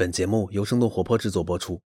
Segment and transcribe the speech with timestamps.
[0.00, 1.82] 本节目由生动活泼制作播出。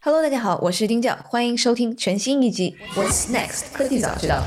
[0.00, 4.42] Hello，大家好，我是丁教，欢迎收听全新一集《What's Next 科技早知道》。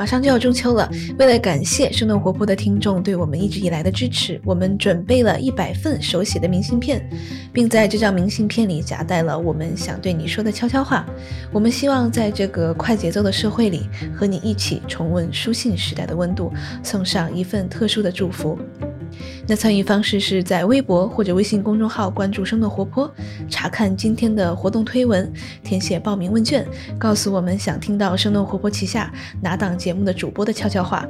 [0.00, 7.06] 马上就要中秋了，为了感谢生动活泼的听众对我们一直以来的支持，我们准备了一百份手写的明信片，
[7.52, 11.04] 并在这张明信片里夹带了我们想对你说的悄悄话。
[11.52, 16.50] 我们希望在这个快节奏的社会里，和你一起重温书信时代的温度，
[16.82, 18.58] 送上一份特殊的祝福。
[19.46, 23.12] 那参与方式是在微博或者微信公众号关注“生动活泼”，
[23.50, 25.30] 查看今天的活动推文，
[25.62, 26.66] 填写报名问卷，
[26.98, 29.12] 告诉我们想听到生动活泼旗下
[29.42, 31.06] 哪档节目的主播的悄悄话。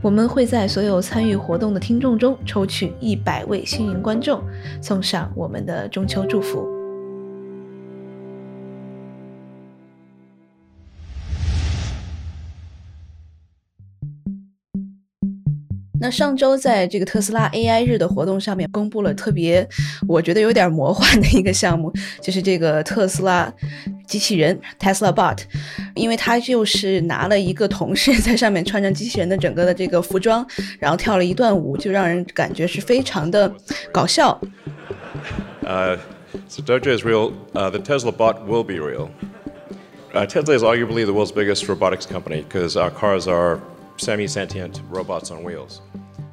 [0.00, 4.42] 我们会在所有参与活动的听众中抽取一百位幸运观众，
[4.80, 6.81] 送上我们的中秋祝福。
[16.02, 19.66] 那上周在这个特斯拉 AI 日的活动上面，公布了特别
[20.08, 23.50] 我觉得有点魔幻的一个项目，就是这个特斯拉
[24.04, 25.38] 机器人 Tesla Bot，
[25.94, 30.44] 因为他就是拿了一个同事在上面穿着机器人的整个的这个服装，
[30.80, 33.50] 然后跳了一段舞，就让人感觉是非常的
[33.92, 34.36] 搞笑。
[35.64, 35.96] Uh,
[36.48, 37.32] so Dojo is real.
[37.54, 39.08] Uh, the Tesla bot will be real.
[40.12, 43.60] Uh, Tesla is arguably the world's biggest robotics company because our cars are
[43.98, 45.80] semi-sentient robots on wheels.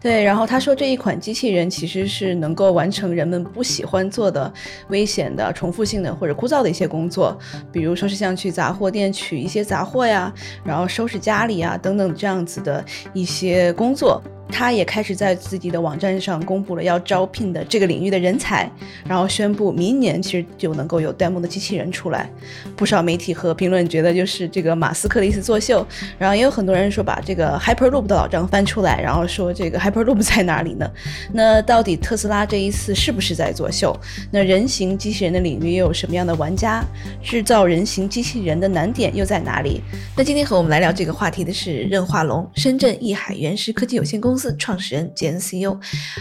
[0.02, 4.52] 对，然后他说这一款机器人其实是能够完成人们不喜欢做的
[4.88, 7.38] 危险的、重复性的或者枯燥的一些工作，
[7.70, 10.34] 比如说是像去杂货店取一些杂货呀，
[10.64, 12.84] 然后收拾家里啊等等这样子的
[13.14, 14.22] 一些工作。
[14.52, 18.70] 他也开始在自己的网站上公布了要招聘的这个领域的人才，
[19.08, 22.30] 然后宣布明年其实就能够有 demo 的机器人出来。
[22.76, 25.86] 不少媒体和评论觉得就是这个马斯克的一次作秀，
[26.18, 30.92] 然后也有很多人说把这个 Hyperloop 的老账翻出来，然后说这个 Hyperloop 在哪里呢？
[31.32, 33.98] 那到底特斯拉这一次是不是在作秀？
[34.32, 36.84] 那人形机器人的领域又有什么样的玩家？
[37.24, 39.82] 制造人形机器人的难点又在哪里？
[40.18, 44.39] 那今天和我们来聊这个话题的是任化龙，深圳艺海原石科技有限公司。
[44.58, 45.78] 创始人兼 CEO，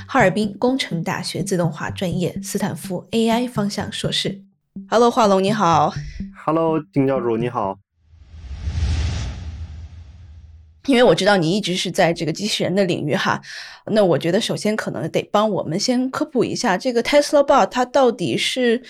[0.07, 4.43] 哈尔滨工程大学自动化专业斯坦福 AI 方向硕士。
[4.89, 5.93] Hello，华龙你好。
[6.45, 7.79] Hello，丁教主你好。
[10.87, 13.43] 因为我知道你一直是在这个机器人的领域哈，
[13.87, 18.83] 那我觉得首先可能得帮我们先科普一下这个 Tesla Bot 它到底是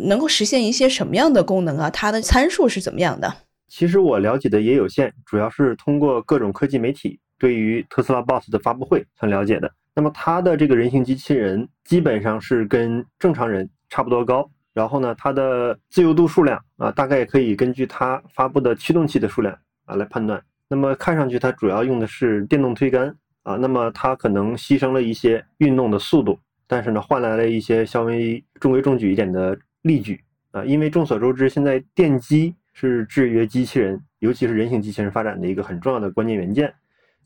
[0.00, 1.90] 能够实现一些什么样的功能啊？
[1.90, 3.36] 它的参数是怎么样的？
[3.68, 7.20] 其实我了解的也有限，主要是通过各种科技媒体。
[7.44, 20.42] 对于特斯拉 boss 的发布会很了解的，那么它的这个人形机器人基本上是跟正常人差不多高，然后呢，它的自由度数量啊，大概可以根据它发布的驱动器的数量啊来判断。
[20.68, 30.18] 那么看上去它主要用的是电动推杆啊，那么它可能牺牲了一些运动的速度，但是呢，换来了一些稍微中规中矩一点的力矩
[30.52, 36.72] 啊，因为众所周知，现在电机是制约机器人，尤其是人形机器人发展的一个很重要的关键元件。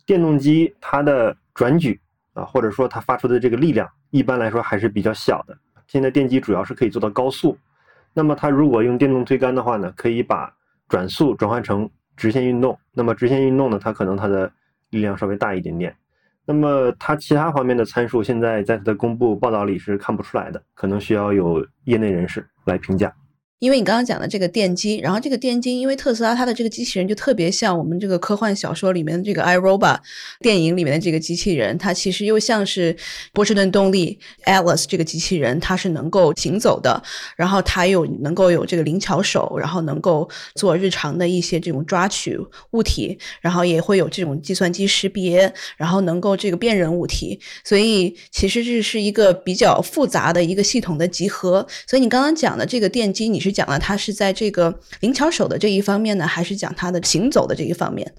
[0.08, 2.00] 电动机它的转矩
[2.32, 5.54] 啊，或者说它发出的这个力量，一般来说还是比较小的。
[5.86, 7.58] 现在电机主要是可以做到高速，
[8.14, 10.50] 那么它如果用电动推杆的话呢，可以把
[10.88, 11.86] 转速转换成
[12.16, 12.78] 直线运动。
[12.94, 14.50] 那么直线运动呢，它可能它的
[14.88, 15.94] 力量稍微大一点点。
[16.46, 23.12] 那么它其他方面的参数，现在在它的公布报道里是看不出来的，可能需要有业内人士来评价。
[23.58, 29.98] 因为你刚刚讲的这个电机，然后这个电机，因为特斯拉它的这个机器人就特别像我们这个科幻小说里面的这个 iRobot，
[30.38, 32.96] 电影里面的这个机器人，它其实又像是
[33.32, 37.02] 波士顿动力 Alice 这个机器人，它是能够行走的，
[37.36, 42.38] 然后它又能够有这个灵巧手，然后能够做日常的一些这种抓取
[42.70, 51.66] 物体，然后也会有这种计算机识别，然后能够这个辨认物体，所以其实这是一个比较复杂的一个系统的集合。
[51.88, 53.47] 所以你刚刚讲的这个电机，你是。
[53.48, 58.14] 是讲了它是在这个灵巧手的这一方面呢，还是讲它的行走的这一方面？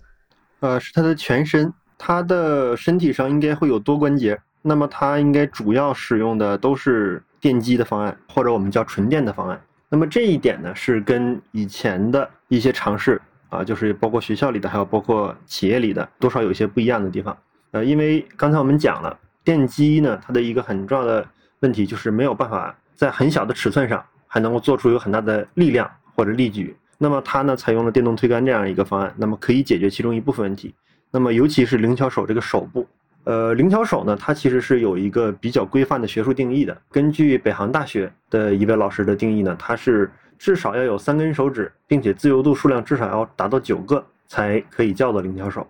[0.62, 9.62] 呃，是它的全身，它的身体上应该会有多关节，那么它应该主要使用的都是电机的方案，或者我们叫纯电的方案。
[9.88, 17.38] 那么这一点呢，是跟以前的一些尝试啊，就是包括学校里的，还有包括企业里的，多少有一些不一样的地方。
[17.72, 21.26] 呃，因为刚才我们讲了，电机呢，它的一个很重要的
[21.62, 24.04] 问题就是没有办法在很小的尺寸上。
[24.32, 30.74] 还能够做出有很大的力量或者力矩，那么它呢采用了电动推杆这样一个方案，那么可以解决其中一部分问题。
[31.10, 32.88] 那么尤其是灵巧手这个手部，
[33.24, 36.78] 呃，灵巧手呢，它其实是有一个比较规范的学术定义的。
[36.92, 45.68] 根据北航大学的一位老师的定义呢，它是至少要有三根手指，并且自由度数量至少要达到九个，才可以叫做灵巧手。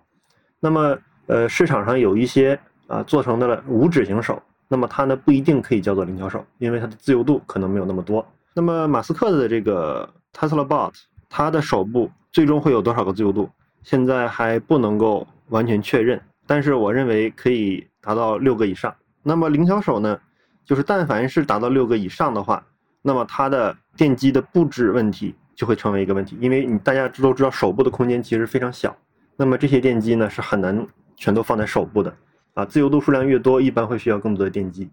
[0.60, 8.26] 那么，呃，市场上有一些啊做成的了无指型手，那么它呢不一定可以叫做灵巧手，因为它的自由度可能没有那么多。
[8.52, 10.92] 那么马斯克的这个 Tesla Bot，
[11.28, 13.48] 它的手部最终会有多少个自由度，
[13.84, 18.92] 现在还不能够完全确认，但是我认为可以达到六个以上。
[19.22, 20.18] 那么灵巧手呢，
[20.64, 22.64] 就是但凡是达到六个以上的话，
[23.02, 28.96] 那么它的电机的布置问题就会成为一个问题，因为你大家都知道手部的空间其实非常小，
[29.36, 32.12] 那么这些电机呢是很难全都放在手部的
[32.54, 34.90] 啊，自由度数量越多，一般会需要更多的电机，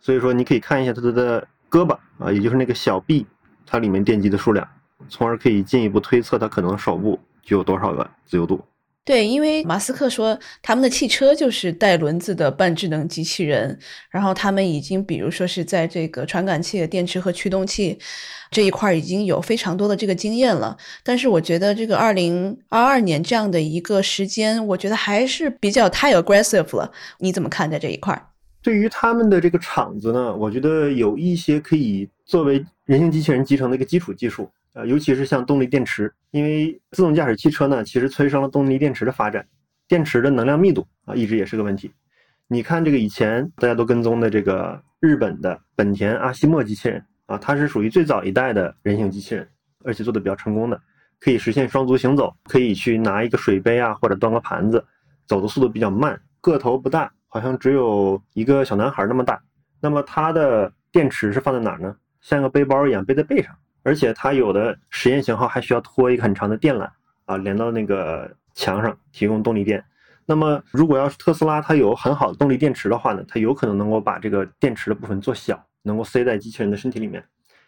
[0.00, 1.46] 所以说你可以看一下它的。
[1.70, 3.24] 胳膊啊，也就是那个小臂，
[3.64, 4.66] 它里面电机的数量，
[5.08, 8.60] 从而可以进一步推测它可能手部具有多少个自由度。
[9.02, 13.76] 对，因为马斯克说他们的汽车就是带轮子的半智能机器人，
[14.10, 17.98] 然后他们已经比如说是在这个传感器、电池和驱动器
[18.50, 20.76] 这一块已经有非常多的这个经验了。
[21.02, 26.92] 但是我觉得这个二零二二年这样的一个时间，我觉得还是比较太 aggressive 了。
[27.18, 28.29] 你怎么看待这一块？
[28.62, 39.46] 对于他们的这个厂子呢，我觉得有一些可以作为人形机器人集成的一个基础技术啊，尤其是像动力电池，因为自动驾驶汽车呢，其实催生了动力电池的发展，
[39.88, 41.90] 电池的能量密度啊，一直也是个问题。
[42.48, 49.48] 你看这个以前大家都跟踪的这个日本的本田阿西莫机器人啊，它是属于最早一代的人形机器人，
[49.84, 50.78] 而且做的比较成功的，
[51.18, 54.84] 可以实现双足行走，可以去拿一个水杯啊或者端个盘子，
[55.26, 57.10] 走的速度比较慢，个头不大。
[57.32, 59.40] 好像只有一个小男孩那么大，
[59.80, 61.96] 那么它的电池是放在哪儿呢？
[62.20, 63.54] 像个背包一样背在背上，
[63.84, 66.90] 而且它有的实验型号还需要拖一个很长的电缆
[67.24, 69.82] 啊，连到那个墙上提供动力电。
[70.26, 77.24] 那么如果要是特斯拉它有很好的动力电池的话呢，它有可能能够把这个电池的部分做小，能够塞在机器人的身体里面。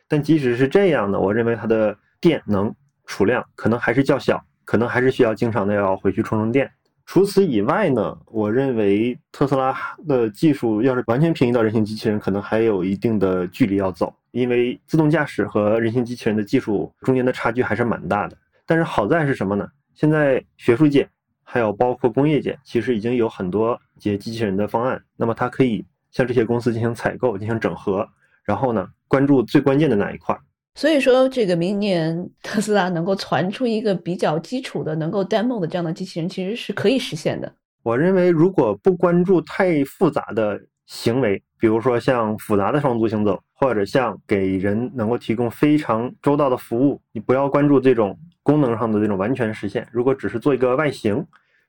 [0.09, 2.75] 但即使是这样呢，我认为它的电能
[3.07, 6.71] 储量可能还是较小，可能还是需要经常的要回去充充电。
[7.05, 9.77] 除此以外呢，我认为特斯拉
[10.07, 18.37] 的技术要是完全平移到人形机器人，可能还有一定的距离要走，因为自动驾驶和人形机器人的技术中间的差距还是蛮大的。
[18.65, 19.69] 但是好在是什么呢？
[19.95, 21.07] 现在学术界
[21.43, 25.03] 还有包括工业界，其实已经有很多解机器人的方案。
[25.17, 28.09] 那么它可以向这些公司进行采购、进行整合，
[28.45, 30.39] 然后呢，关注最关键的那一块。
[30.75, 37.53] 所以说，这个明年特斯拉能够传出一个比较基础的、能够 demo 的这样的机器人，其实是可以实现的。
[37.83, 49.87] 我认为，如果不关注太复杂的行为，比如说像复杂的双足行走，或者像给人能够提供非常周到的服务，你不要关注这种功能上的这种完全实现。
[49.93, 51.25] 如果只是做一个外形，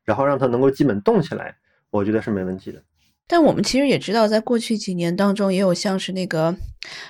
[0.06, 1.54] 然后让它能够基本动起来，
[1.90, 2.82] 我觉得是没问题的。
[3.28, 6.54] 但我们其实也知道，在过去几年当中，也有像是那个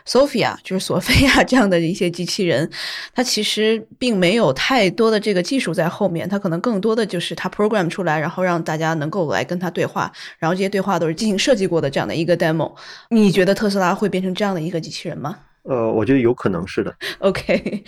[0.08, 2.70] Sophia，就是索菲亚这样的一些机器人，
[3.14, 12.74] 它其实并没有太多的这个技术在后面，它可能更多的就是它 program 出来，然后让大家能够来跟它对话，然后这些对话都是进行设计过的这样的一个 demo。
[13.10, 15.40] 你觉得特斯拉会变成这样的一个机器人吗？
[15.64, 16.94] 呃，我觉得有可能是的。
[17.20, 17.84] OK，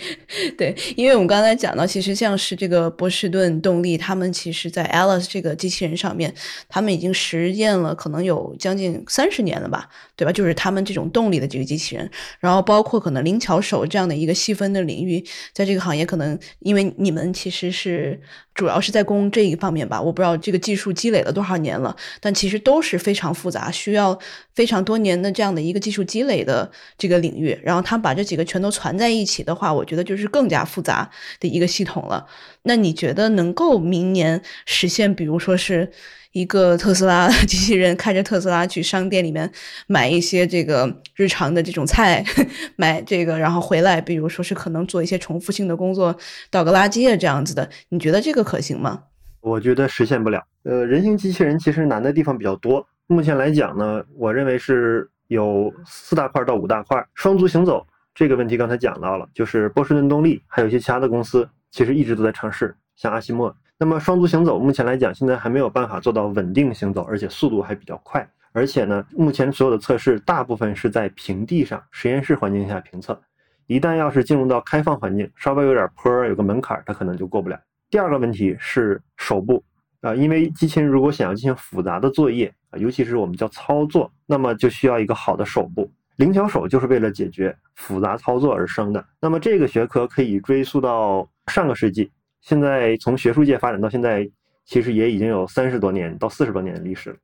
[0.56, 6.34] 对，因为我们刚才讲到，其实像是这个波士顿动力，他们其实在 Alice 这个机器人上面，
[6.68, 10.32] 他们已经实验了可能有将近三十年了吧，对吧？
[10.32, 18.20] 就是他们这种动力的这个机器人，然后包括可能灵巧手这样的一个细分的领域，在这个行业可能因为你们其实是。
[18.56, 24.18] 主要是在攻这一方面吧，我不知道这个技术积累了多少年了，但其实都是非常复杂，需要
[24.54, 27.56] 非常多年的这样的一个技术积累的这个领域。
[27.62, 32.26] 然后他把这几个全都攒在一起的话，我觉得就是更加复杂的一个系统了。
[32.62, 35.92] 那你觉得能够明年实现，比如说是？
[36.36, 39.50] 一个特斯拉机器人开着特斯拉去商店里面
[39.86, 42.22] 买一些这个日常的这种菜，
[42.76, 46.14] 买这个，然后回来，比如说是可能做一些重复性的工作，
[46.50, 49.04] 倒个垃圾啊这样子的，你觉得这个可行吗？
[49.40, 50.44] 我觉得实现不了。
[50.64, 52.86] 呃，人形机器人其实难的地方比较多。
[53.06, 57.02] 目前来讲呢，我认为是有四大块到五大块。
[57.14, 63.56] 双足行走这个问题刚才讲到了，就是波士顿动力还有一些其他的公司其实一直都在尝试，像阿西莫。
[63.78, 68.26] 那么双足行走目前来讲，现在还没有办法做到稳定行走，而且速度还比较快。
[68.52, 73.20] 而且呢，目前所有的测试大部分是在平地上，实验室环境下评测。
[73.66, 77.60] 一旦要是进入到开放环境，稍微有点坡，有个门槛，它可能就过不了。
[77.90, 79.62] 第二个问题是手部
[80.00, 85.92] 啊，因为机器人如果想要进行复杂的作业啊，尤其是我们叫操作，那么就需要一个好的手部。
[86.16, 89.04] 灵巧手就是为了解决复杂操作而生的。
[89.20, 92.10] 那么这个学科可以追溯到上个世纪。
[92.46, 94.24] 现在从学术界发展到现在，
[94.64, 97.16] 其实也已经有三十多年到四十多年的历史了。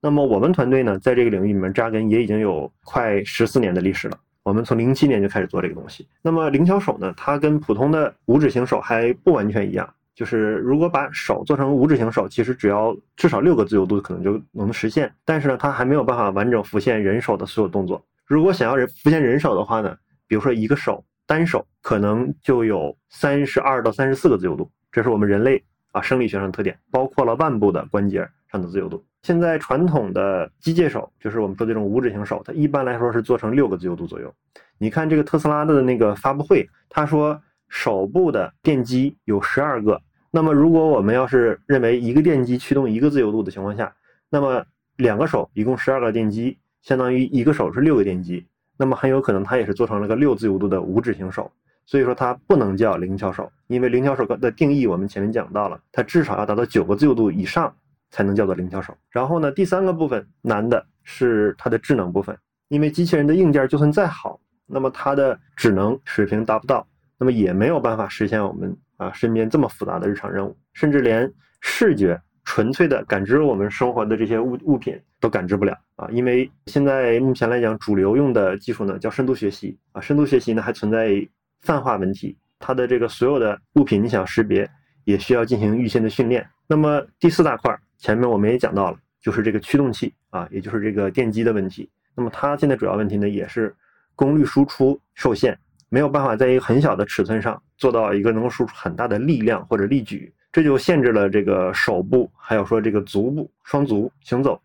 [0.00, 4.16] 那么我们团队呢，在这个领域里面扎根也已经有快十四年的历史了。
[4.44, 6.06] 我们从零七年就开始做这个东西。
[6.22, 15.12] 那么灵巧手呢，它跟普通的五指型手还不完全一样，就是如果把手做成五指型手，其实只要至少六个自由度可能就能实现。
[15.24, 18.00] 但是呢，它还没有办法完整浮现人手的所有动作。
[18.24, 19.92] 如果想要人浮现人手的话呢，
[20.28, 29.02] 比如说一个手单手可能就有三十二到三十四个自由度，这是我们人类啊生理学上的特点，包括了腕部的关节上的自由度。
[29.22, 34.30] 现在传统的机械手，就是我们说这种五指型手，它一般来说是做成六个自由度左右。
[34.76, 37.40] 你看这个特斯拉的那个发布会，他说
[37.70, 39.98] 手部的电机有十二个。
[40.30, 43.90] 那么如果我们要是认为一个电机驱动一个自由度的情况下，
[44.28, 44.62] 那么
[44.96, 48.46] 两个手一共十二个电机，相当于一个手是六个电机。
[48.76, 51.50] 那么很有可能它也是做成了个六自由度的五指型手。
[51.88, 57.74] 所以说它不能叫灵巧手，因为灵巧手的定义我们前面讲到了，它至少要达到九个自由度以上
[58.10, 58.94] 才能叫做灵巧手。
[59.08, 62.36] 然后呢，第三个部分难的是它的智能部分，
[62.68, 64.38] 因为机器人的硬件就算再好。
[64.66, 76.06] 那么它的智能水平达不到，那么也没有办法实现我们啊身边这么复杂的日常任务，甚至连视觉纯粹的感知我们生活的这些物物品都感知不了啊！
[76.10, 81.26] 因为现在目前来讲，主流用的技术呢叫深度学习啊，深度学习呢还存在
[81.60, 84.68] 泛化问题，它的这个所有的物品你想识别
[85.04, 86.48] 也需要进行预先的训练。
[86.66, 91.90] 那么第四大块前面我们也讲到了，就是这个驱动器啊，也就是这个电机的问题。
[92.14, 93.74] 那么它现在主要问题呢也是。
[94.18, 95.56] 功率输出受限，
[95.88, 104.60] 没有办法在一个很小的尺寸上做到一个能够输出很大的力量或者力矩，这就限制了这个手部还有说这个足部双足行走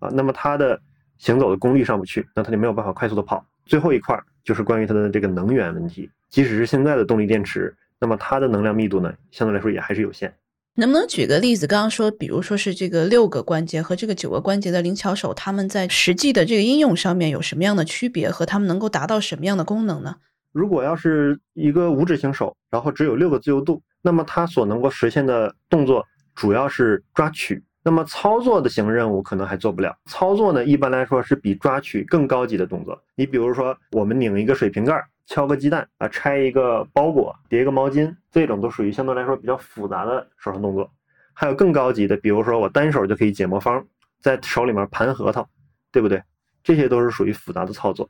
[0.00, 0.10] 啊。
[0.12, 0.76] 那么它的
[1.18, 3.46] 行走的功率上不去，那它就没有办法快速的跑。
[3.64, 10.32] 最后一块就是关于它的这个能源问题，即使是现在的动力电池，那么它的能量密度呢，相对来说也还是有限。
[10.76, 11.66] 能不能举个例子？
[11.66, 20.14] 刚刚说，比如说是这个六个关节和这个九个关节的灵巧手，他们在实际的这个应用上面有什么样的区别，和他们能够达到什么样的功能呢？
[20.52, 29.96] 如果要是一个五指型手，然后只有六个自由度，那么它所能够实现的动作主要是抓取，那么操作的型任务可能还做不了。
[30.06, 33.00] 操作呢，一般来说是比抓取更高级的动作。
[33.14, 35.00] 你比如说，我们拧一个水瓶盖。
[35.26, 40.90] 敲个鸡蛋啊，拆一个包裹，叠一个毛巾，这种都属于相对来说比较复杂的手上动作。
[41.32, 43.84] 还有更高级的，比如说我单手就可以解魔方，
[44.20, 45.48] 在手里面盘核桃，
[45.92, 46.20] 对不对？
[46.64, 48.08] 这些都是属于复杂的操作。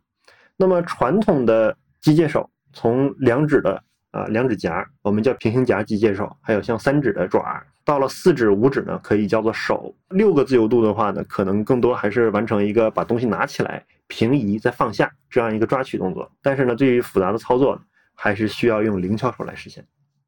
[0.56, 9.94] 那么传统的机械手，从两指的啊两指夹，我们叫平行夹机械手，还有像三指的爪，到了四指、五指呢，可以叫做手。
[10.10, 13.84] 六个自由度的话呢，可能更多还是完成一个把东西拿起来。
[14.08, 17.76] 平移再放下这样一个抓取动作，但是呢，对于复杂的操作，
[18.14, 19.84] 还是需要用灵巧手来实现。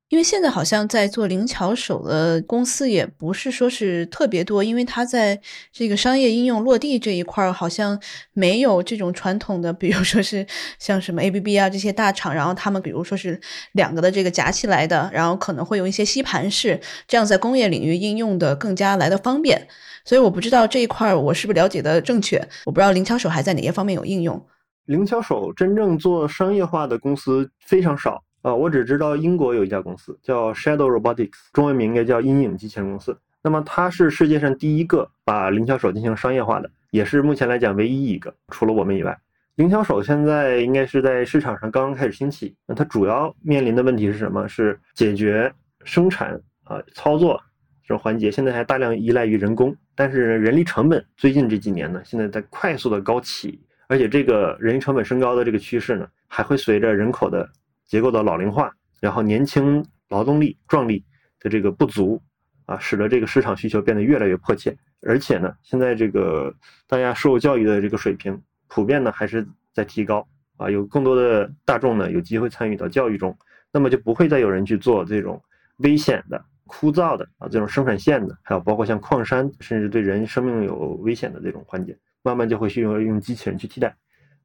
[0.08, 5.38] 因为现在好像在做灵巧手的公司也不是说是特别多，因为它在
[5.70, 8.00] 这个商业应用落地这一块儿，好像
[8.32, 10.46] 没有这种传统的，比如说是
[10.78, 13.38] 像什么 ABB 啊这些大厂，然后他们比如说是
[13.72, 19.68] 两个的这个夹起来的，然后可能会有一些吸盘式，这样在工业领域应用的更加来的方便。
[20.06, 24.42] 所以我不知道这一块儿我是不是了解的正确，我不知道灵巧手还在哪些方面有应用。
[24.86, 33.14] 灵巧手真正做商业化的公司非常少啊，我只知道英国有一家公司叫 Shadow Robotics，中文名应该叫阴影机器人公司。
[33.42, 39.18] 那么它是世界上第一个把灵巧手进行商业化的，也是目前来讲唯一一个，除了我们以外。
[39.56, 44.48] 灵巧手现在应该是在市场上刚刚开始兴起，那它主要面临的问题是什么？
[44.48, 45.52] 是解决
[45.84, 47.38] 生产啊操作。
[47.82, 57.48] 这种环节现在还大量依赖于人工，但是人力成本最近这几年呢，现在在快速的高起，而且这个人力成本升高的这个趋势呢，还会随着人口的
[57.88, 61.04] 结构的老龄化，然后年轻劳动力壮力
[61.40, 62.22] 的这个不足
[62.66, 64.76] 啊，使得这个市场需求变得越来越迫切。
[65.02, 66.54] 而且呢，现在这个
[66.86, 70.24] 大家受教育的这个水平普遍呢还是在提高
[70.56, 73.36] 啊，有更多的大众呢有机会参与到教育中，
[73.72, 75.42] 那么就不会再有人去做这种
[75.78, 76.44] 危险的。
[76.70, 83.96] 枯燥的啊，这种生产线的，还有包括像矿山，甚至对人生命有危险的这种环节，慢慢就会需要用机器人去替代。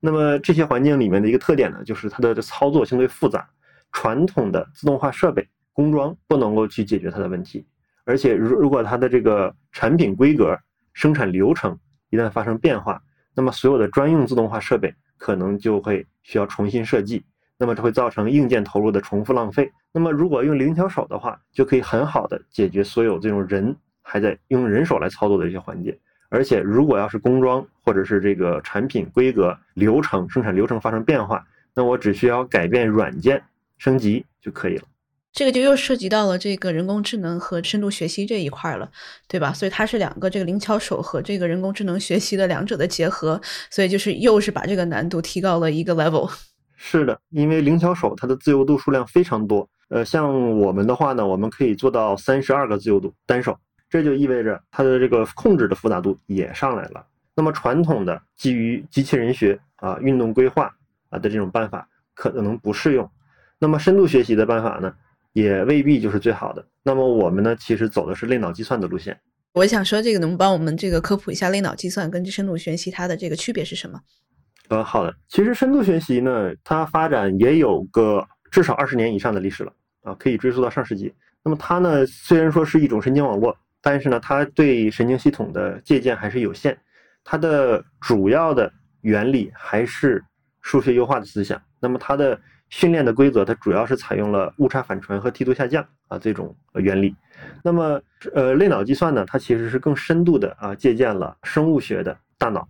[0.05, 3.49] 那么这些环境里面的一个特点呢，就是它的操作相对复杂，
[3.93, 7.65] 传统的自动化设备工装不能够去解决它的问题。
[8.03, 10.59] 而且如如果它的这个产品规格、
[10.91, 11.79] 生产流程
[12.09, 13.01] 一旦发生变化，
[13.33, 17.23] 那么所有的专用自动化设备可能就会需要重新设计。
[17.57, 19.71] 那么这会造成硬件投入的重复浪费。
[19.93, 25.97] 那么如果用灵巧手的话，就可以很好的解决所有这种人还在用人手来操作的这些环节。
[26.33, 33.39] 而且如果要是工装或者是这个产品规格、流程、生产流程发生变化，那我只需要改变软件
[33.77, 34.83] 升级就可以了。
[35.31, 38.89] 这个就又涉及到了这个人工智能和深度学习这一块了，
[39.27, 39.53] 对吧？
[39.53, 46.31] 所以它是两个这个灵巧手和这个人工智能学习的两者的结合，所以就是又是把这个难度提高了一个 level。
[46.75, 53.55] 是的，因为灵巧手它的自由度数量非常多，呃，像我们的话呢，我们可以做到三十二个自由度单手，
[53.93, 57.05] 这就意味着它的这个控制的复杂度也上来了。
[57.35, 60.75] 那么传统的基于机器人学啊、运动规划
[61.09, 63.07] 啊的这种办法可能不适用。
[63.59, 64.91] 那么深度学习的办法呢，
[65.33, 66.65] 也未必就是最好的。
[66.81, 69.15] 那么我们呢，其实走的是类脑计算的路线。
[69.53, 74.01] 我想说，这个能帮我们这个科普一下类脑计算跟深度学习它的这个区别是什么？
[74.69, 75.15] 呃，好的。
[75.27, 79.71] 其实深度学习呢，它发展也有个至少二十年以上的历史了
[80.01, 81.13] 啊，可以追溯到上世纪。
[81.43, 86.75] 那么它呢，虽然说是一种神经网络，但是呢，它对神经系统的借鉴还是有限。
[87.23, 88.71] 它的主要的
[89.01, 90.23] 原理还是
[90.61, 91.61] 数学优化的思想。
[91.81, 97.13] 那么它的训练的规则，它主要是采用了误差反传和梯度下降啊这种原理。
[97.61, 98.01] 那么
[98.33, 102.65] 呃，类脑计算呢，它其实是更深度的啊，借鉴了生物学的大脑，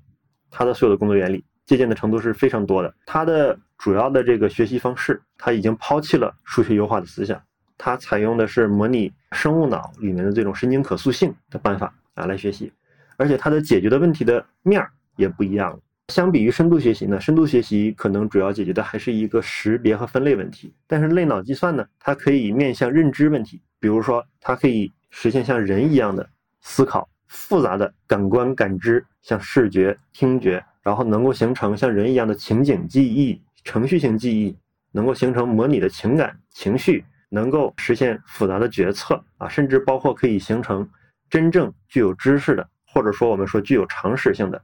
[0.50, 1.46] 它的所有的工作原理。
[1.66, 2.94] 借鉴的程度是非常多的。
[3.06, 7.42] 它的主要的这个学习方式，它已经抛弃了数学优化的思想，
[7.78, 12.72] 它采用的是模拟生物脑里面的这种神经可塑性的办法啊来学习，
[13.18, 15.80] 而且它的解决的问题的面儿也不一样。
[16.10, 26.30] 相比于深度学习呢，深度学习可能主要解决的还是一个识别和分类问题，但是类脑计算呢，它可以面向认知问题，比如说它可以实现像人一样的
[26.62, 30.64] 思考，复杂的感官感知，像视觉、听觉。
[30.84, 34.54] 然后能够形成像人一样的情景记忆、程序性记忆，
[34.92, 40.88] 能够形成模拟的情感情绪，能够实现复杂的决策啊，甚至包括可以形成
[41.32, 44.62] 真正具有知识的，或者说我们说具有常识性的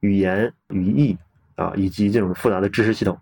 [0.00, 1.14] 语言语义
[1.56, 3.18] 啊，以及这种复杂的知识系统。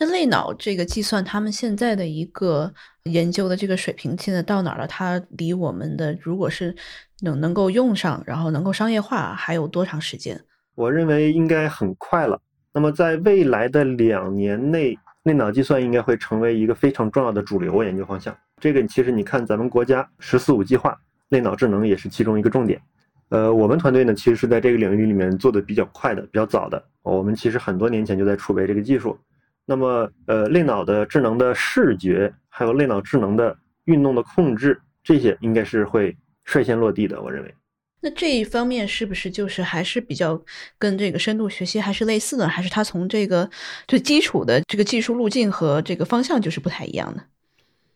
[0.00, 4.86] 那类脑这个计算，他们现在的一个研究的这个水平现在到哪儿了？
[4.86, 6.74] 它离我们的如果是
[7.20, 10.40] 能能够用上，然后能够商业化，还有多长时间？
[10.74, 12.40] 我认为应该很快了。
[12.72, 14.96] 那么在未来的两年内，
[15.28, 18.34] 类脑计算应该会成为一个非常重要的主流研究方向。
[18.58, 22.80] 这个其实你看，咱们国家“十四五”计划，类脑智能也是其中一个重点。
[23.28, 26.82] 呃，我们团队呢，其实是在这个领域里面做的比较快的、比较早的。
[27.02, 29.18] 我们其实很多年前就在储备这个技术。
[29.66, 37.20] 那么，呃，类脑的智能的视觉，还有类脑智能的运动的控制，这些应该是会率先落地的。
[37.20, 37.54] 我认为。
[38.00, 40.40] 那这一方面是不是就是还是比较
[40.78, 42.46] 跟这个深度学习还是类似的？
[42.46, 43.50] 还是它从这个
[43.88, 47.24] 最基础的这个技术路径和这个方向就是不太一样的？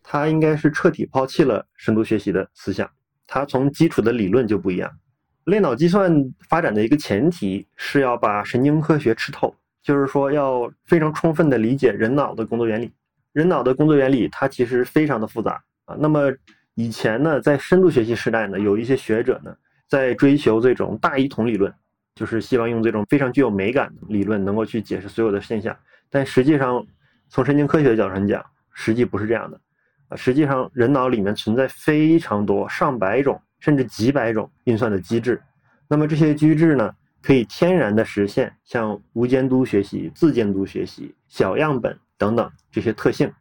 [0.03, 2.89] 它应该是彻底抛弃了深度学习的思想，
[3.25, 4.91] 它从基础的理论就不一样。
[5.45, 6.13] 类脑计算
[6.49, 12.91] 发展的一个前提是要把神经科学吃透，就是说要非常充分的理解人脑的工作原理。
[13.31, 15.95] 人脑的工作原理它其实非常的复杂啊。
[15.97, 16.29] 那么
[16.75, 19.55] 以前呢，在深度学习时代呢，有一些学者呢。
[19.87, 21.73] 在追求这种大一统理论，
[22.15, 25.75] 就是希望用这种非常具有美感的理论能够去解释所有的现象。
[26.09, 26.85] 但实际上，
[27.29, 28.43] 从神经科学的角度上讲，
[28.73, 29.59] 实际不是这样的。
[30.09, 35.41] 啊，实际上人脑里面存在非常多、上百种甚至几百种运算的机制。
[35.87, 43.31] 那么这些机制呢，可以天然的实现像无监督学习、自监督学习、小样本等等这些特性。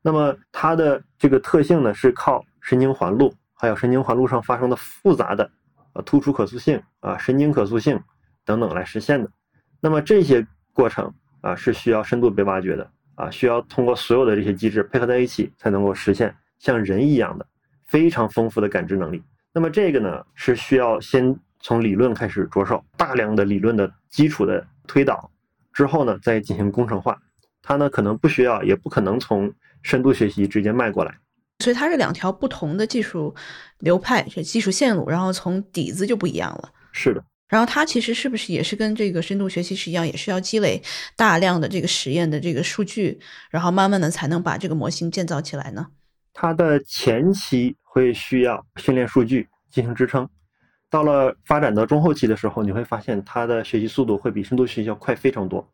[0.00, 5.50] 那么它的这个特性呢，是靠神经环路还有神经环路上发生的复杂的。
[5.92, 8.00] 啊，突出可塑性啊，神经可塑性
[8.44, 9.30] 等等来实现的。
[9.80, 17.46] 那么这些过程啊，是需要深度被挖掘的啊，需要通过所有的这些机制配合在一起，才能够实现像人一样的
[17.86, 19.22] 非常丰富的感知能力。
[19.52, 25.30] 那么这个呢，是需要先从理论开始着手，大量的理论的基础的推导
[25.72, 27.20] 之后呢，再进行工程化。
[27.60, 29.52] 它呢，可能不需要，也不可能从
[29.82, 31.16] 深度学习直接迈过来。
[31.62, 33.34] 所以它是两条不同的技术
[33.78, 36.70] 流派，是技术线路，然后从底子就不一样了。
[36.92, 40.82] 是的，然后它其实是不是也是跟这个深度学习是一样，也是要积累
[41.16, 43.18] 大量的这个实验的这个数据，
[43.50, 45.86] 然后慢慢的才能把这个模型建造起来呢？
[46.34, 50.28] 它的前期会需要训练数据进行支撑，
[50.90, 55.66] 到了发展到中后期的时候，你会发现它的学习速度会比深度学习要快非常多。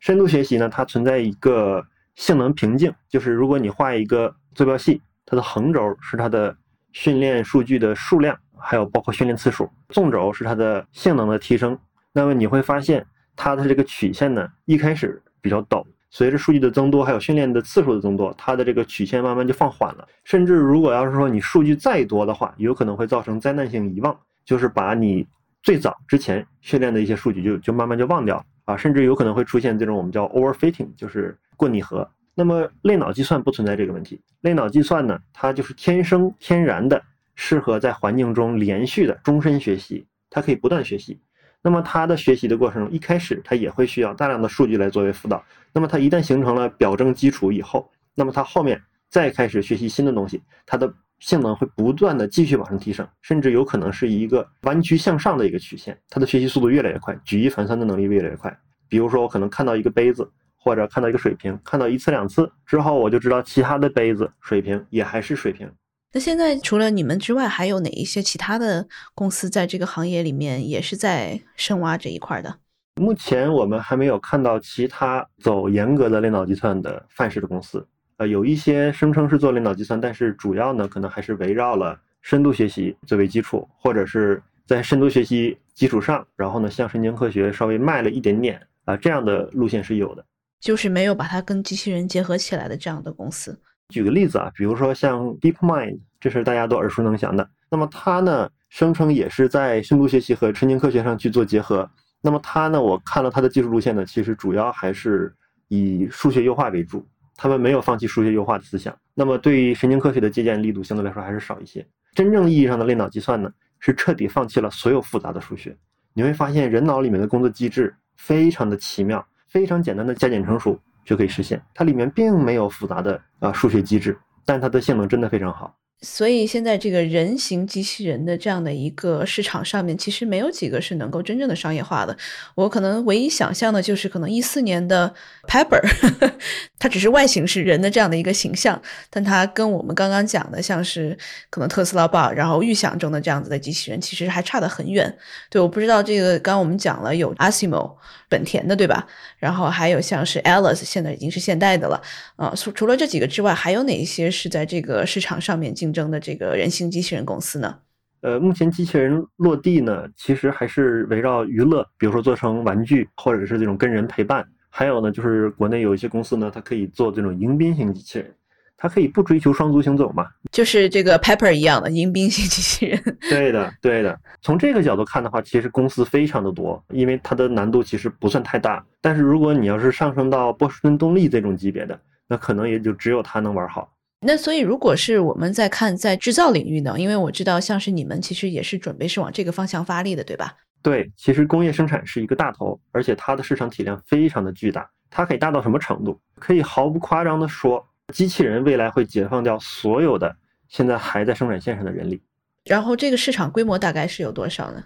[0.00, 1.82] 深度学习呢，它存在一个
[2.14, 5.00] 性能瓶颈，就是如果你画一个坐标系。
[5.26, 6.56] 它的横轴是它的
[6.92, 11.78] 训练数据的数量，还有包括训练次数；纵轴是它的性能的提升。
[12.12, 20.08] 那么你会发现，它的这个曲线呢，一开始比较陡，随着数据的增多，还有训练的次数的增多，它的这个曲线慢慢就放缓了。
[20.24, 25.26] 甚至如果要是说你数据再多的话，有可能会造成灾难性遗忘，就是把你
[25.62, 32.08] 最早之前训练的一些数据就就慢慢就忘掉了啊，甚至有可能会出现这种我们叫 overfitting，就是过拟合。
[32.38, 34.20] 那么类脑计算不存在这个问题。
[34.42, 37.02] 类脑计算呢，它就是天生天然的
[37.34, 41.18] 适合在环境中连续的终身学习，它可以不断学习。
[41.62, 45.42] 那么它的学习的过程中，一开始它也会需要大量的数据来作为辅导。
[45.72, 58.54] 那么它一旦形成了表征基础以后，那么它后面再开始学习新的东西，它的性能会不断的继续往上提升，甚至有可能是一个弯曲向上的一个曲线，它的学习速度越来越快，举一反三的能力越来越快。
[58.88, 60.30] 比如说，我可能看到一个杯子，
[60.66, 65.70] 或者看到一个水瓶，看到一次两次之后，我就知道其他的杯子、水瓶也还是水瓶。
[66.12, 72.52] 那现在除了你们之外，还有哪一些其他的公司在这个行业里面也是在深挖这一块的？
[73.00, 77.86] 目前我们还没有看到其他走严格的类脑计算的范式的公司。
[78.16, 90.24] 呃，有一些声称是做类脑计算，但是主要呢，可能还是围绕了深度学习作为基础，或者是在深度学习基础上，然后呢，向神经科学稍微迈了一点点啊，这样的路线是有的。
[90.66, 93.56] 就是没有把它跟机器人结合起来的这样的公司。
[93.90, 97.48] 举个例子啊，比如说像 DeepMind，这是大家都耳熟能详的。
[97.70, 101.88] 那么它呢，声称也是在深度学习和神经科学上去做结合。
[102.20, 105.32] 那么它呢，我看了它的技术路线呢，其实主要还是
[105.68, 107.06] 以数学优化为主。
[107.36, 108.92] 他们没有放弃数学优化的思想。
[109.14, 111.86] 那么对于神经科学的借鉴力度相对来说还是少一些。
[112.12, 113.48] 真正意义上的类脑计算呢，
[113.78, 115.76] 是彻底放弃了所有复杂的数学。
[116.12, 119.24] 你会发现人脑里面的工作机制非常的奇妙，
[119.56, 120.78] 非常简单的加减乘除。
[121.06, 125.72] 就可以实现，它里面并没有复杂的啊数学机制，但它的性能真的非常好。
[126.02, 132.14] 所以现在这个人形机器人的这样的一个市场上面，其实没有几个是能够真正的商业化的。
[132.54, 135.12] 我可能唯一想象的就是可能一四年的
[135.48, 135.80] Pepper，
[136.78, 141.16] 它只是外形是人的这样的一个形象，但它跟我们刚刚讲的像是
[141.48, 145.16] 可能特斯拉 Bot，然后预想中的这样子的机器人，其实还差得很远。
[145.48, 147.96] 对，我不知道这个刚刚我们讲了有 Asimo
[148.28, 149.06] 本田的对吧？
[149.38, 152.02] 然后还有像是 Alice，现在已经是现代的了。
[152.36, 155.85] 啊，除除了这几个之外，还有哪一些是在这个市场上面进？
[155.86, 157.78] 竞争的这个人形机器人公司呢？
[158.22, 164.44] 呃，目前机器人落地呢，其实还是围绕娱乐，比如说做成玩具，或者是这种跟人陪伴。
[164.68, 168.34] 还有呢，就是国内有一些公司呢，它可以做这种迎宾型机器人，
[168.76, 173.00] 它可以不追求双足行走嘛，就是这个 Pepper 一样的迎宾型机器人。
[173.30, 174.18] 对的，对的。
[174.42, 178.84] 从这个角度看的话，其实公司非常的多，因为它的难度其实不算太大。
[179.00, 181.96] 但是如果你要是上升到波士顿动力这种级别的，
[182.26, 183.88] 那可能也就只有它能玩好。
[184.26, 186.96] 那所以，如果是我们在看在制造领域呢？
[186.98, 190.56] 因为我知道，像是你们其实也是准备是往这个方向发力的，对吧？
[190.82, 194.90] 对，其实工业生产是一个大头，而且它的市场体量非常的巨大。
[195.10, 196.20] 它可以大到什么程度？
[196.40, 200.36] 可以毫不夸张的说，机器人未来会解放掉所有的
[200.68, 202.20] 现在还在生产线上的人力。
[202.64, 204.82] 然后这个市场规模大概是有多少呢？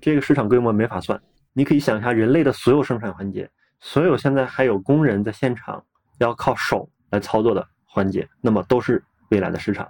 [0.00, 1.20] 这个市场规模没法算。
[1.52, 5.84] 你可以想一下，人类的所有生产环节，所有现在还有工人在现场
[6.18, 7.66] 要靠手来操作的。
[7.94, 9.88] 环节，那么都是未来的市场。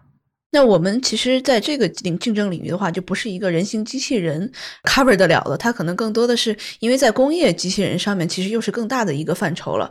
[0.50, 4.52] 那我们其实在这个领竞争领域的话，就不是一个人形机器人
[4.84, 9.90] cover 得了的，它可能更多的是因为在工业机器人上面，其实又是更大的一个范畴了，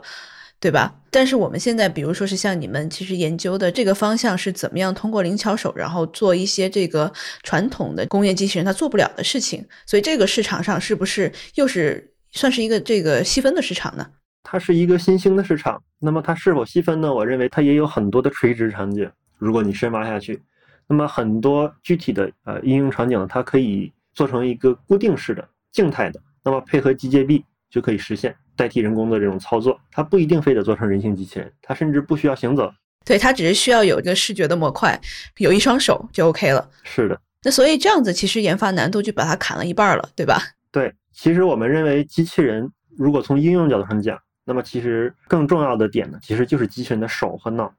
[0.60, 0.94] 对吧？
[1.10, 14.06] 但是我们现在，比如说是像你们其实研究的这个方向是怎么样通过灵巧手，然后做一些这个传统的工业机器人它做不了的事情，所以这个市场上是不是又是算是一个这个细分的市场呢？
[14.44, 17.12] 它是一个新兴的市场，那么它是否细分呢？
[17.12, 19.10] 我认为它也有很多的垂直场景。
[19.38, 20.40] 如果你深挖下去，
[20.86, 29.80] 那么很多具体的呃应用场景，它可以做成一个固定式的静态的，那么配合机械臂就可以实现代替人工的这种操作。
[29.90, 32.70] 它不一定非得做成人形机器人，它甚至不需要行走，
[33.04, 35.00] 对，它只是需要有一个视觉的模块，
[35.38, 36.70] 有一双手就 OK 了。
[36.82, 40.38] 是的，那所以这样子其实研发难度就把它砍了一半了，对吧？
[40.70, 47.72] 对，其实我们认为机器人如果从应用角度上讲，那么其实更重要的点呢，其实就是机器人的手和脑，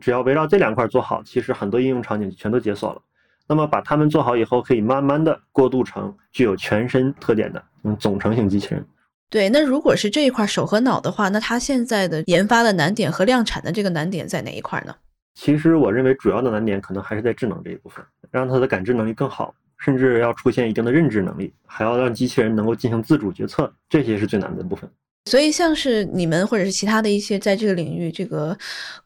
[0.00, 3.00] 只要围绕这两块做好，其实很多应用场景全都解锁了。
[3.46, 8.84] 那么把它们做好以后，可以慢慢的过渡成具有全身特点的嗯总成型机器人。
[9.30, 14.94] 对，那如果是这一块手和脑的话，那它现在的研发的难点和量产的这个难点在哪一块呢？
[15.34, 24.90] 其实我认为主要的难点可能还是在智能这一部分，让它的感知能力更好，甚至要出现一定的认知能力，还要让机器人能够进行自主决策，这些是最难的部分。
[25.28, 28.56] 所以，像是你们或者是其他的一些在这个领域这个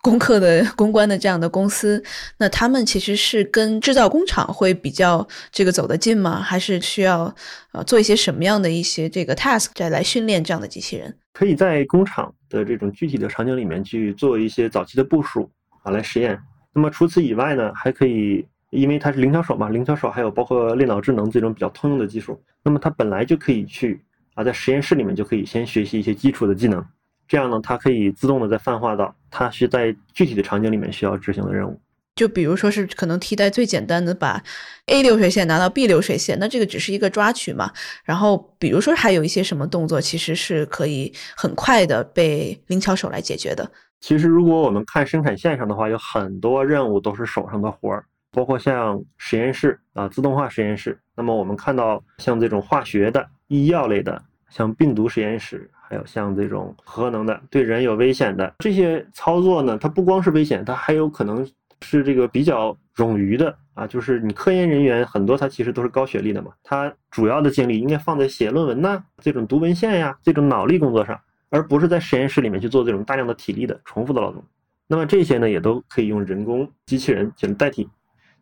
[0.01, 2.01] 攻克的公关的这样的公司，
[2.39, 6.41] 那他们其实是跟制造工厂会比较这个走得近吗？
[6.41, 7.35] 还是需要
[7.73, 11.13] 呃做一些什么样的一些这个 task 再来训练这样的机器人？
[11.33, 15.51] 可以在工厂的这种具体的场景里面去做一些早期的部署
[15.83, 16.39] 啊，来实验。
[16.73, 24.01] 那么除此以外呢，还可以，因为它是灵巧手嘛，灵巧手还有包括类脑智能这种比较通用的技术，那么它本来就可以去。
[24.35, 26.85] 啊，在实验室里面就可以先学习一些基础的技能，
[27.29, 31.81] 这样呢，它可以自动的再泛化到它是在具体的场景里面需要执行的任务。
[32.15, 34.43] 就比如说是可能替代最简单的把
[34.85, 37.73] A 流水线拿到 B 流水线，那这个只是一个抓取嘛。
[38.05, 43.71] 然后比如说还有一些什么动作，其实是可以很快的被灵巧手来解决的。
[44.01, 50.99] 其实如果我们看生产线上的话，有很多任务都是手上的活儿，包括像实验室啊，自动化实验室。
[51.17, 53.27] 那么我们看到像这种化学的、
[53.61, 61.47] 医药类的，像病毒实验室，还有像这种核能的、对人有危险的这些操作呢，它不光是危险，它还有可能。
[61.85, 74.41] 是这个比较冗余的啊，就是你科研人员很多，他其实都是高学历的嘛，他主要的精力应该放在写论文呐，这种读文献呀，这种脑力工作上，而不是在实验室里面去做这种大量的体力的重复的劳动。
[74.87, 77.89] 那么这些呢，也都可以用人工机器人去代替。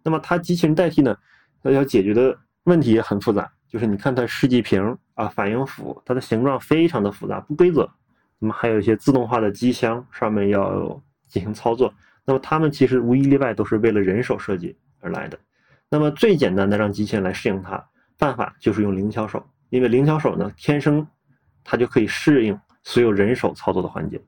[0.03, 1.16] 那么它机器人代替呢，
[1.62, 7.88] 它要解决的问题也很复杂，就是你看它试剂瓶啊、反应釜，它的形状非常的复杂不规则。
[8.38, 11.92] 那么还有一些自动化的机箱上面要进行操作。
[12.24, 15.38] 那么它们其实无一例外都是为了人手设计而来的。
[15.88, 17.83] 那么最简单的让机器人来适应它
[18.18, 21.06] 办法就是用灵巧手，因为灵巧手呢天生
[21.62, 24.20] 它就可以适应所有人手操作的环节。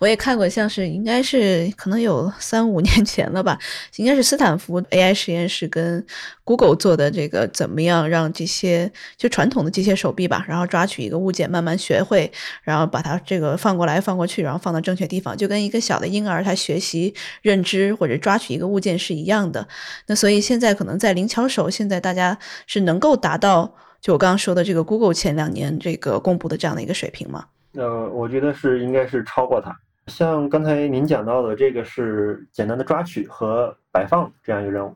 [0.00, 3.58] 我也看过，像是应该是可能有三五年前了吧，
[3.96, 6.04] 应该是斯坦福 AI 实验室跟
[6.42, 12.32] Google 做的这个，怎么样让这些就传统的机械手臂吧，然后抓取一个物件，慢慢学会，
[12.62, 19.68] 然后把它这个放过来放过去，然后放到正确地方，就跟一个小的婴儿他学习认知或者抓取一个物件是一样的。
[20.06, 27.44] 那所以现在可能在灵巧手，现在大家是能够达到就我刚刚说的这个 Google 前两年这个公布的这样的一个水平吗？
[27.74, 29.78] 呃，我觉得是应该是超过它。
[30.06, 34.94] 像刚才您讲到的，这个是简单的抓取和摆放这样一个任务。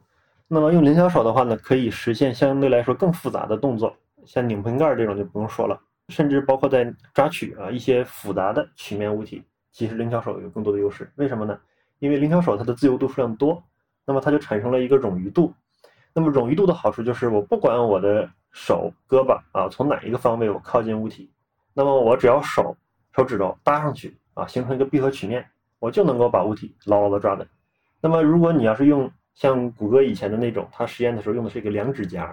[0.48, 11.10] 那么用灵巧手的话呢，可以实现相对来说更复杂的动作，像拧瓶盖这种就不用说了，甚至包括在抓取啊一些复杂的曲面物体，其实灵巧手有更多的优势。
[11.16, 11.58] 为什么呢？
[12.00, 13.62] 因为灵巧手它的自由度数量多，
[14.04, 15.54] 那么它就产生了一个冗余度。
[16.12, 21.30] 那么冗余度的好处就是，我不管我的手胳膊啊从哪一个方位我靠近物体，
[21.72, 22.76] 那么我只要手
[23.16, 24.16] 手指头搭上去。
[24.34, 25.44] 啊，形成一个闭合曲面，
[25.78, 27.46] 我就能够把物体牢牢的抓稳。
[28.00, 32.30] 那么，如果你要是用像谷歌以前的那种，它实验的时候用的是一个两指夹，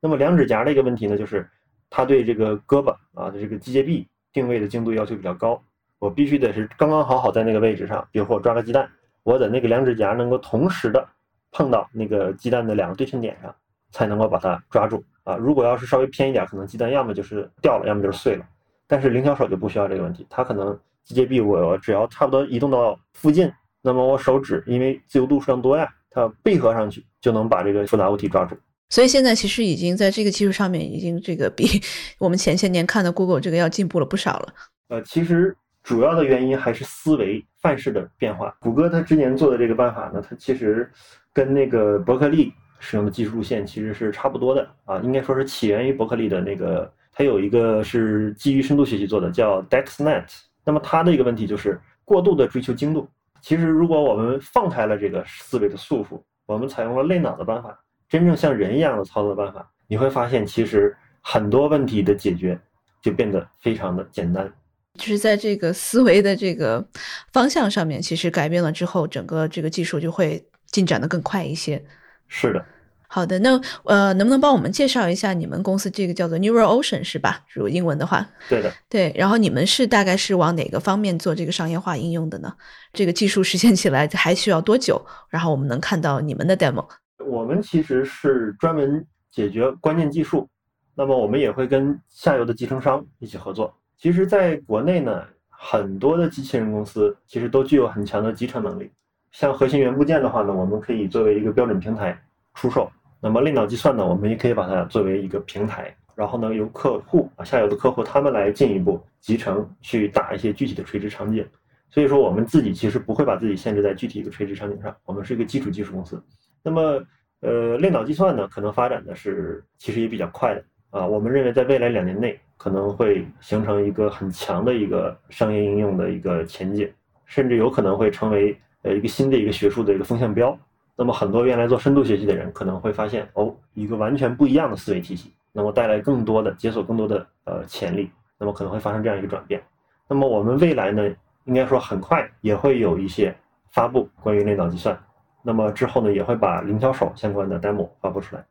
[0.00, 1.48] 那么两指夹的一个问题呢，就是
[1.88, 5.60] 它对这个胳膊啊的这个机械臂定位的精度要求比较高，
[5.98, 8.88] 我必须得是刚刚好好在那个位置上，比如说我抓个鸡蛋，
[9.24, 11.06] 我的那个两指夹能够同时的
[11.50, 13.54] 碰到那个鸡蛋的两个对称点上，
[13.90, 15.36] 才能够把它抓住啊。
[15.36, 18.46] 如果要是稍微偏一点，可能鸡蛋要么就是掉了，要么就是碎了。
[18.86, 20.78] 但是灵巧手就不需要这个问题，它可能。
[21.04, 23.50] 机械臂我只要差不多移动到附近，
[23.82, 28.56] 那么我手指因为自由度数量多呀，它闭合上去就能把这个复杂物体抓住。
[28.88, 31.80] 所以现在其实已经在这个技术上面已经这个比
[32.18, 34.54] 我们前些年看的 Google 这个要进步了不少了。
[34.88, 38.52] 呃，其实主要的原因还是思维范式的变化。
[38.60, 40.90] 谷歌它之前做的这个办法呢，它其实
[41.32, 50.26] 跟那个伯克利使用的技术路线其实是差不多的啊，应该说是起源于伯克利的那个，它有一个是基于深度学习做的，叫 DexNet。
[50.70, 53.08] 那么他的一个问题就是过度的追求精度。
[53.42, 57.76] 其实，如果我们放开了这个思维的束缚，我们采用了类脑的办法，
[58.08, 62.56] 真正像人一样的操作办法，你会发现，其实很多问题的解决
[63.02, 64.48] 就变得非常的简单。
[64.94, 66.86] 就是在这个思维的这个
[67.32, 71.84] 方向上面，其实改变了之后，整个这个技术就会进展的更快一些。
[72.28, 72.64] 是的。
[73.12, 77.44] 好的，那呃，能不能帮我们介绍一下你们公司这个叫做 Neural Ocean 是吧？
[77.52, 79.12] 如果英文的话，对的，对。
[79.16, 82.54] 然后你们是大概是往哪个方面做这个商业化应用的呢？
[82.92, 85.04] 这个技术实现起来还需要多久？
[85.28, 86.86] 然后我们能看到你们的 demo。
[87.18, 90.48] 我们其实是专门解决关键技术，
[90.94, 93.74] 那么我们也会跟下游的集成商一起合作。
[93.98, 98.88] 其实，在国内呢，很多的机器人公司其实都具有很强的集成能力。
[99.32, 102.16] 像核心元部件的话呢，我们可以作为一个标准平台
[102.54, 102.90] 出售。
[103.20, 111.46] 那么类脑计算呢，我们也可以把它作为一个平台，然后呢由客户啊下游的客户他们来进一步集成去打一些具体的垂直场景。
[111.90, 116.22] 所以说我们自己其实不会把自己限制在具体一个垂直场景上，我们是一个基础技术公司。
[116.62, 117.02] 那么
[117.40, 126.90] 呃类脑计算呢，可能发展的是其实也比较快的啊，我们认为在未来两年内可能会形成一个很强的一个商业应用的一个前景，
[127.26, 130.58] 甚至有可能会成为呃一个新的一个学术的一个风向标。
[130.96, 139.62] 那么很多原来做深度学习的人可能会发现，哦，一个完全不一样的思维体系，那么带来更多的解锁更多的呃潜力，那么可能会发生这样一个转变。
[140.06, 141.02] 那么我们未来呢，
[141.44, 143.34] 应该说很快也会有一些
[143.72, 144.98] 发布关于类脑计算，
[145.42, 148.44] 那么之后呢，也会把灵巧手相关的 demo 发布出来。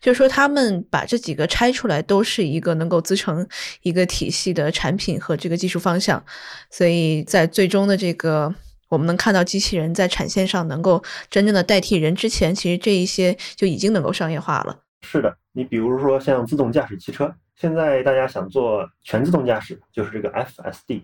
[0.00, 3.48] 就是说，他们把这几个拆出来，都是一个能够自成
[3.80, 6.22] 一个体系的产品和这个技术方向，
[6.68, 8.54] 所以在最终的这个。
[8.94, 14.78] 我们能看到机器人在产线上能够真正的代替人之前，其实这一些就已经能够商业化了。
[15.02, 21.02] 是的，你比如说像自动驾驶汽车，现在大家想做全自动驾驶，就是这个 FSD。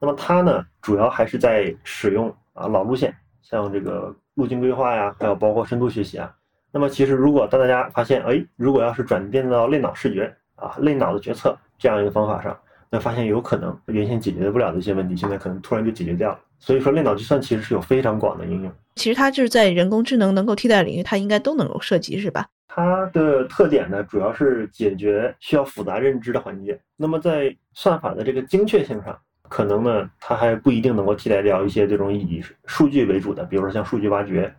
[0.00, 6.34] 那么它呢，主要还是在使用啊老路线，像这个路径规划呀，还有包括深度学习啊。
[6.72, 12.58] 那么其实如果当大家发现，哎，如果要是转变到类脑视觉啊、类脑的决策这样一个方法上，
[12.90, 16.40] 那发现有可能原先解决不了的一些问题，现在可能突然就解决掉了。
[16.58, 18.72] 所以说，类脑计算其实是有非常广的应用。
[18.96, 22.46] 其实它就是在人工智能能够替代领域，它应该都能够涉及，是吧？
[22.66, 26.78] 它的特点呢，主要是解决需要复杂认知的环节。
[26.96, 29.16] 那么在算法的这个精确性上，
[29.48, 34.52] 可能呢，它还不一定能够替代掉一些这种以数据为主的，比如说像数据挖掘，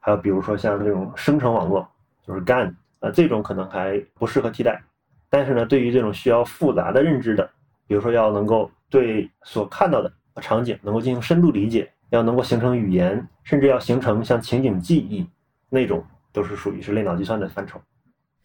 [0.00, 1.88] 还有比如说像这种生成网络，
[2.26, 4.82] 就是 GAN 啊，这种可能还不适合替代。
[5.30, 7.48] 但是呢，对于这种需要复杂的认知的，
[7.86, 15.26] 比如说要能够对所看到的场景能够进行深度理解，要能够形成语言，甚至要形成像情景记忆
[15.68, 17.80] 那种，都是属于是类脑计算的范畴。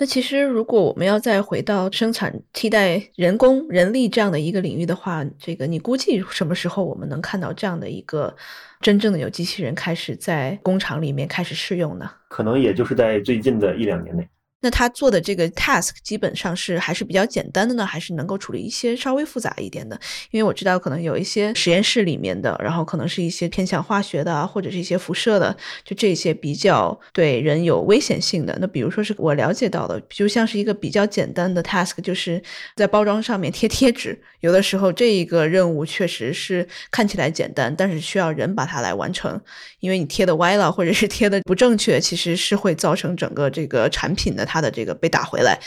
[0.01, 8.33] 那其实，如果我们要再回到生产替代人工人力这样的一个领域的话，这个你估计什么时候我们能看到这样的一个
[8.79, 12.09] 真正的有机器人开始在工厂里面开始试用呢？
[12.29, 14.25] 可能也就是在最近的一两年内。
[14.61, 19.97] 那他做的这个 task 基本上是还是比较简单的呢，还是能够处理一些稍微复杂一点的？
[20.31, 28.57] 因为我知道可能有一些实验室里面的，然后可能是一些偏向化学的啊，或者是一些辐射的，就这些比较对人有危险性的。
[28.59, 32.43] 那比如说是我了解到的，就像是一个比较简单的 task，就是
[32.75, 34.21] 在包装上面贴贴纸。
[34.41, 39.39] 有的时候这一个任务确实是看起来简单，但是需要人把它来完成，
[39.79, 44.48] 因为你贴的歪了，或者是贴的不正确，其实是会造成整个这个产品的。
[44.49, 45.59] 它的这个被打回来，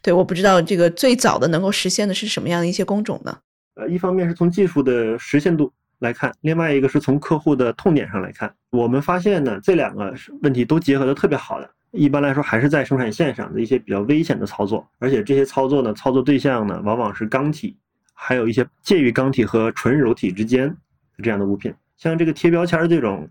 [0.00, 3.38] 对，我不知道这个最早的能够实现的是什么样的一些工种呢？
[3.74, 8.50] 呃，一方面是从技术的实现度来看，另外一个是从客户的痛点上来看。
[8.70, 11.70] 我们发现呢，这两个问题都结合的特别好的。
[11.90, 17.76] 一般来说，还是在生产线上的一些比较危险的操作，而且这些操作呢，操作对象呢，往往是钢体，
[18.14, 20.74] 还有一些介于钢体和纯柔体之间
[21.22, 23.28] 这样的物品，像这个贴标签这种。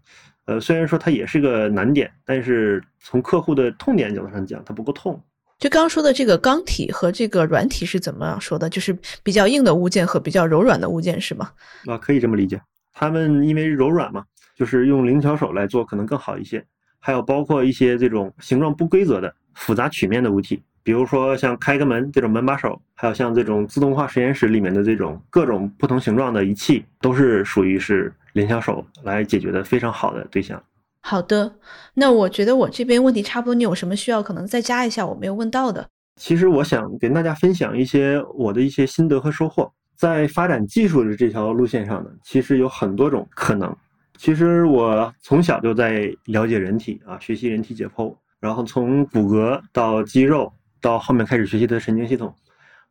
[0.50, 5.22] 呃，虽然说它也是个难点，但是从客户的痛点角度上讲，它不够痛。
[5.60, 8.68] 就刚刚说的这个钢体和这个软体是怎么说的？
[8.68, 11.52] 就是比较硬的物件和比较柔软的物件是吗？
[11.86, 12.60] 啊，可以这么理解。
[12.92, 16.66] 他们因为柔软嘛，就是用灵巧手来做可能更好一些。
[16.98, 28.14] 还有包括一些这种形状不规则的复杂曲面的物体，比如说像开个门这种门把手，还有像这种自动化实验室里面的这种各种不同形状的仪器，都是属于是。
[28.34, 30.62] 联想手来解决的非常好的对象。
[31.02, 31.52] 好的，
[31.96, 35.90] 那我觉得我这边问题差不多，你有什么需要可能再加一下我没有问到的？
[36.16, 39.70] 其实我想跟大家分享一些我的一些心得和收获。
[39.96, 43.76] 在发展技术的这条路线上呢，其实有很多种可能。
[44.16, 52.34] 其实我从小就在了解人体啊，学习人体解剖，然后从骨骼到肌肉，到后面开始学习的神经系统，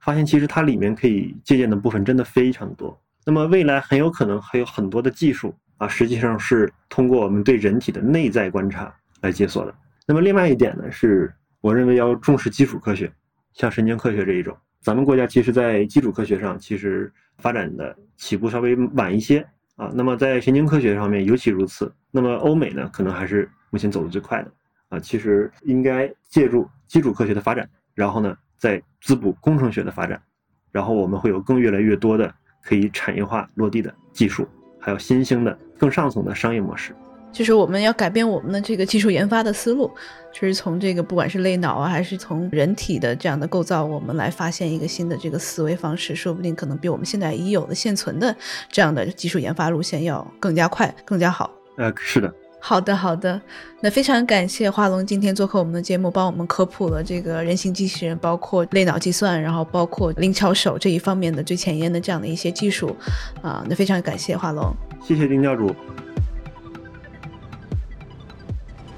[0.01, 2.99] 发现其实它里面可以借鉴的部分真的非常多。
[3.25, 9.75] 那么未来很有可能还有很多的技术啊，实际上是通过我们对人体的内在观察来解锁的。
[10.07, 13.13] 那么另外一点呢，是我认为要重视基础科学，
[13.53, 14.57] 像神经科学这一种。
[14.81, 19.47] 咱们国家其实在基础科学上其实发展的起步稍微晚一些
[19.77, 19.91] 啊。
[19.93, 21.93] 那么在神经科学上面尤其如此。
[22.11, 24.51] 那么欧美呢，可能还是目前走的最快的
[24.89, 24.99] 啊。
[24.99, 30.23] 其实应该借助基础科学的发展，然后呢再滋补工程学的发展，
[30.71, 32.33] 然后我们会有更越来越多的。
[32.61, 34.47] 可以产业化落地的技术，
[34.79, 36.95] 还有新兴的更上层的商业模式，
[37.33, 39.91] 就是我们要改变我们的这个技术研发的思路，
[40.35, 48.37] 就是从这个不管是类脑啊，还是从人体的这样的构造，我们来发现一个新的这个思维方式，说不定可能比我们现在已有的现存的
[48.71, 51.51] 这样的技术研发路线要更加快、更加好。
[51.79, 52.31] 呃，是的。
[52.61, 53.41] 好的，好的，
[53.81, 62.95] 那非常感谢华龙今天做客我们的节目，帮我们科普了这个人形机器人，包括类脑计算，然后包括灵巧手这一方面的最前沿的这样的一些技术，
[63.41, 65.75] 啊，那非常感谢华龙，谢谢丁教主。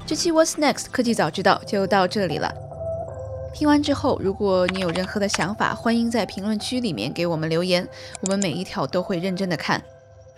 [0.05, 2.53] 这期 What's Next 科技早知道就到这里了。
[3.53, 7.87] 听完之后，如果你有任何的想法，欢迎在评论区里面给我们留言，
[8.21, 9.81] 我们每一条都会认真的看。